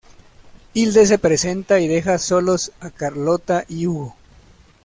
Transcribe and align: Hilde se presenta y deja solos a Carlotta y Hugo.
Hilde 0.73 1.05
se 1.05 1.19
presenta 1.19 1.79
y 1.79 1.87
deja 1.87 2.17
solos 2.17 2.71
a 2.79 2.89
Carlotta 2.89 3.65
y 3.69 3.85
Hugo. 3.85 4.15